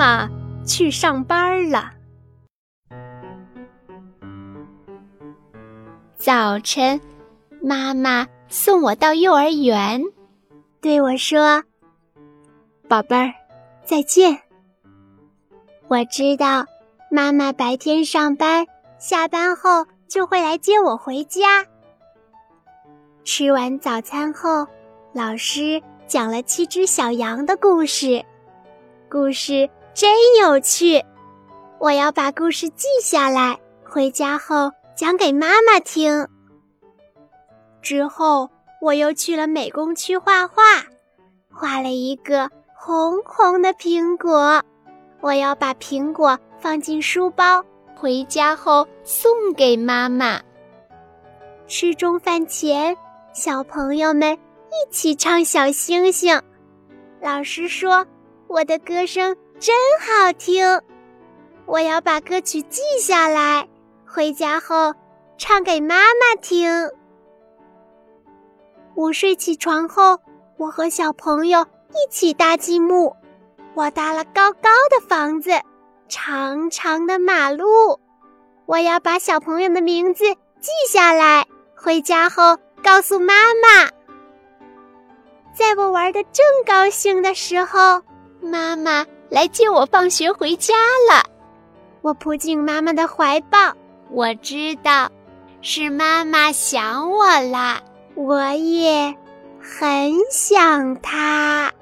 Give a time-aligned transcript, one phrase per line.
[0.00, 0.26] 妈
[0.64, 1.92] 去上班了。
[6.16, 6.98] 早晨，
[7.60, 10.02] 妈妈送我到幼儿园，
[10.80, 11.62] 对我说
[12.88, 13.34] ：“宝贝儿，
[13.84, 14.40] 再见。”
[15.86, 16.64] 我知道，
[17.10, 18.66] 妈妈白天上班，
[18.98, 21.66] 下班后就会来接我回家。
[23.22, 24.66] 吃完早餐后，
[25.12, 28.24] 老师讲了《七只小羊》的故事，
[29.10, 31.04] 故事真有趣。
[31.78, 36.26] 我要把故事记下来，回家后讲给妈妈听。
[37.82, 38.48] 之后，
[38.80, 40.62] 我又去了美工区画画，
[41.52, 44.62] 画了一个红红的苹果。
[45.20, 50.40] 我要把苹果放进书包，回家后送给妈妈。
[51.66, 52.96] 吃中饭前，
[53.32, 56.36] 小朋友们一起唱《小星星》。
[57.20, 58.06] 老师说
[58.48, 60.80] 我的歌声真好听，
[61.66, 63.68] 我要把歌曲记下来，
[64.06, 64.94] 回家后
[65.36, 66.88] 唱给妈妈听。
[68.94, 70.18] 午睡起床后，
[70.56, 73.14] 我和小朋友一起搭积木。
[73.74, 75.50] 我搭了高高的房子，
[76.08, 78.00] 长长的马路。
[78.64, 80.24] 我要把小朋友的名字
[80.58, 83.90] 记下来，回家后告诉妈妈。
[85.52, 88.00] 在我玩的正高兴的时候，
[88.40, 90.74] 妈妈来接我放学回家
[91.10, 91.24] 了。
[92.02, 93.58] 我扑进妈妈的怀抱，
[94.10, 95.08] 我知道
[95.62, 97.80] 是妈妈想我了，
[98.14, 99.14] 我也
[99.60, 101.72] 很想她。